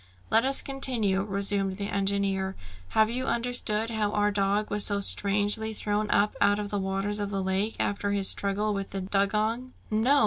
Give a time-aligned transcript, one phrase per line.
[0.31, 2.55] "Let us continue," resumed the engineer.
[2.97, 7.19] "Have you understood how our dog was so strangely thrown up out of the waters
[7.19, 10.19] of the lake, after his struggle with the dugong?" "No!